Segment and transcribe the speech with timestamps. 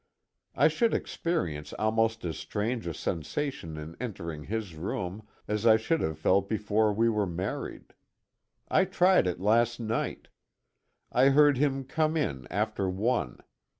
[0.55, 6.01] I should experience almost as strange a sensation in entering his room, as I should
[6.01, 7.93] have felt before we were married.
[8.67, 10.29] I tried it last night.
[11.11, 13.41] I heard him come in after one.